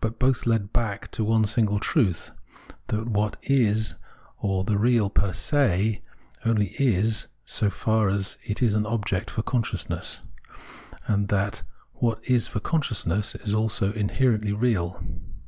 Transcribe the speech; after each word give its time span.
But 0.00 0.20
both 0.20 0.46
lead 0.46 0.72
back 0.72 1.10
to 1.10 1.24
one 1.24 1.44
single 1.46 1.80
truth, 1.80 2.30
that 2.86 3.08
what 3.08 3.36
is 3.42 3.96
or 4.38 4.62
the 4.62 4.78
real 4.78 5.10
per 5.10 5.32
se 5.32 6.00
only 6.44 6.68
is 6.80 7.26
so 7.44 7.70
far 7.70 8.08
as 8.08 8.38
it 8.44 8.62
is 8.62 8.74
an 8.74 8.86
object 8.86 9.30
for 9.30 9.42
consciousness, 9.42 10.20
and 11.08 11.26
that 11.26 11.64
what 11.94 12.20
is 12.22 12.46
for 12.46 12.60
consciousness 12.60 13.34
is 13.34 13.52
also 13.52 13.92
inherently 13.94 14.52
real. 14.52 15.02